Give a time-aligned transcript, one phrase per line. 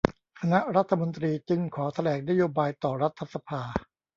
[0.39, 3.61] คณะรัฐมนตรีจึงขอแถลงนโยบายต่อรัฐสภา